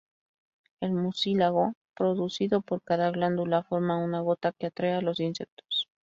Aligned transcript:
El 0.79 0.93
mucílago 0.93 1.73
producido 1.95 2.61
por 2.63 2.81
cada 2.81 3.11
glándula 3.11 3.61
forma 3.61 4.03
una 4.03 4.19
gota 4.21 4.51
que 4.51 4.65
atrae 4.65 4.93
a 4.93 5.01
los 5.01 5.19
insectos. 5.19 5.87